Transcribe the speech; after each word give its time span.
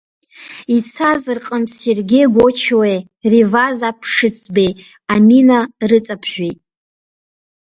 Ицаз 0.75 1.23
рҟынтә 1.37 1.73
Сергеи 1.79 2.27
Гочуеи, 2.33 2.97
Реваз 3.31 3.79
Аԥшыцбеи 3.89 4.71
амина 5.13 5.59
рыҵаԥжәеит. 5.89 6.59